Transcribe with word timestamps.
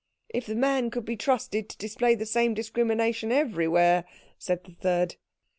"If 0.29 0.47
the 0.47 0.55
man 0.55 0.89
could 0.89 1.05
be 1.05 1.15
trusted 1.15 1.69
to 1.69 1.77
display 1.77 2.15
the 2.15 2.25
same 2.25 2.55
discrimination 2.55 3.31
everywhere," 3.31 4.05
said 4.39 4.63
the 4.63 4.71
third. 4.73 5.15